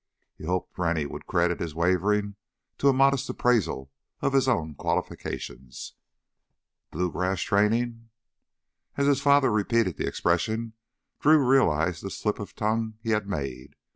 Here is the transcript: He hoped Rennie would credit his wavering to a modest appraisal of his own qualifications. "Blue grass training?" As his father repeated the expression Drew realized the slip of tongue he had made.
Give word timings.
He 0.35 0.45
hoped 0.45 0.79
Rennie 0.79 1.05
would 1.05 1.27
credit 1.27 1.59
his 1.59 1.75
wavering 1.75 2.35
to 2.79 2.87
a 2.87 2.91
modest 2.91 3.29
appraisal 3.29 3.91
of 4.19 4.33
his 4.33 4.47
own 4.47 4.73
qualifications. 4.73 5.93
"Blue 6.89 7.11
grass 7.11 7.41
training?" 7.41 8.09
As 8.97 9.05
his 9.05 9.21
father 9.21 9.51
repeated 9.51 9.97
the 9.97 10.07
expression 10.07 10.73
Drew 11.19 11.37
realized 11.47 12.01
the 12.03 12.09
slip 12.09 12.39
of 12.39 12.55
tongue 12.55 12.95
he 13.03 13.11
had 13.11 13.27
made. 13.29 13.75